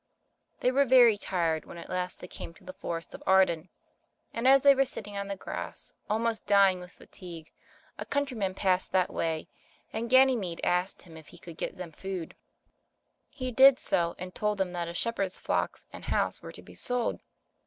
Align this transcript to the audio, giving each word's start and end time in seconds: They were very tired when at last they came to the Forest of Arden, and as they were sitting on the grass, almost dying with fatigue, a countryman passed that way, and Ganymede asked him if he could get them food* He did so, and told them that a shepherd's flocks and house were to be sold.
They 0.61 0.71
were 0.71 0.83
very 0.85 1.15
tired 1.15 1.65
when 1.65 1.77
at 1.77 1.87
last 1.87 2.21
they 2.21 2.27
came 2.27 2.55
to 2.55 2.63
the 2.63 2.73
Forest 2.73 3.13
of 3.13 3.21
Arden, 3.27 3.69
and 4.33 4.47
as 4.47 4.63
they 4.63 4.73
were 4.73 4.83
sitting 4.83 5.15
on 5.15 5.27
the 5.27 5.35
grass, 5.35 5.93
almost 6.09 6.47
dying 6.47 6.79
with 6.79 6.91
fatigue, 6.91 7.51
a 7.99 8.05
countryman 8.07 8.55
passed 8.55 8.93
that 8.93 9.13
way, 9.13 9.47
and 9.93 10.09
Ganymede 10.09 10.59
asked 10.63 11.03
him 11.03 11.17
if 11.17 11.27
he 11.27 11.37
could 11.37 11.55
get 11.55 11.77
them 11.77 11.91
food* 11.91 12.35
He 13.29 13.51
did 13.51 13.77
so, 13.77 14.15
and 14.17 14.33
told 14.33 14.57
them 14.57 14.71
that 14.71 14.87
a 14.87 14.95
shepherd's 14.95 15.37
flocks 15.37 15.85
and 15.93 16.05
house 16.05 16.41
were 16.41 16.51
to 16.51 16.63
be 16.63 16.73
sold. 16.73 17.21